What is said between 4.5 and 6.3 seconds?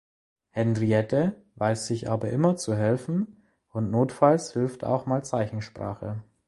hilft auch mal Zeichensprache.